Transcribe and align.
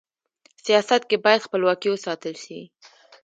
سیاست 0.65 1.01
کي 1.09 1.17
بايد 1.23 1.39
خپلواکي 1.45 1.89
و 1.89 2.01
ساتل 2.05 2.35
سي. 2.45 2.59